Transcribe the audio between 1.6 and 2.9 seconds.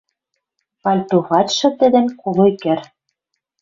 тӹдӹн колой кӹр.